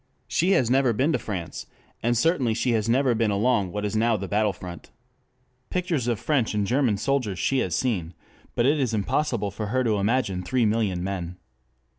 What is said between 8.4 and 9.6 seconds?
but it is impossible